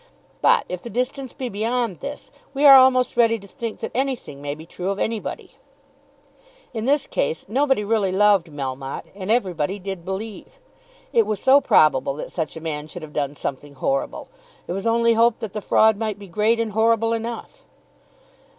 But, 0.41 0.65
if 0.67 0.81
the 0.81 0.89
distance 0.89 1.31
be 1.31 1.47
beyond 1.47 1.99
this, 1.99 2.31
we 2.55 2.65
are 2.65 2.75
almost 2.75 3.15
ready 3.15 3.37
to 3.37 3.45
think 3.47 3.81
that 3.81 3.91
anything 3.93 4.41
may 4.41 4.55
be 4.55 4.65
true 4.65 4.89
of 4.89 4.97
anybody. 4.97 5.51
In 6.73 6.85
this 6.85 7.05
case 7.05 7.45
nobody 7.47 7.83
really 7.85 8.11
loved 8.11 8.47
Melmotte 8.47 9.11
and 9.13 9.29
everybody 9.29 9.77
did 9.77 10.03
believe. 10.03 10.57
It 11.13 11.27
was 11.27 11.39
so 11.39 11.61
probable 11.61 12.15
that 12.15 12.31
such 12.31 12.57
a 12.57 12.61
man 12.61 12.87
should 12.87 13.03
have 13.03 13.13
done 13.13 13.35
something 13.35 13.75
horrible! 13.75 14.27
It 14.67 14.71
was 14.71 14.87
only 14.87 15.13
hoped 15.13 15.39
that 15.41 15.53
the 15.53 15.61
fraud 15.61 15.97
might 15.97 16.17
be 16.17 16.27
great 16.27 16.59
and 16.59 16.71
horrible 16.71 17.13
enough. 17.13 17.63